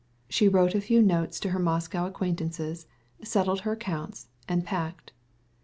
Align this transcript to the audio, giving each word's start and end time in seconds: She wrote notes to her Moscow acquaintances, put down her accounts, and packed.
She 0.27 0.47
wrote 0.47 0.73
notes 0.91 1.39
to 1.41 1.49
her 1.51 1.59
Moscow 1.59 2.07
acquaintances, 2.07 2.87
put 3.21 3.45
down 3.45 3.57
her 3.59 3.73
accounts, 3.73 4.29
and 4.49 4.65
packed. 4.65 5.11